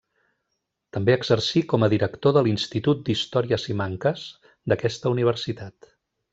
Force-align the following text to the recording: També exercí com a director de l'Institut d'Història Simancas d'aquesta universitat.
També 0.95 1.13
exercí 1.17 1.61
com 1.73 1.85
a 1.87 1.89
director 1.93 2.35
de 2.39 2.43
l'Institut 2.49 3.05
d'Història 3.11 3.61
Simancas 3.67 4.27
d'aquesta 4.73 5.17
universitat. 5.19 5.95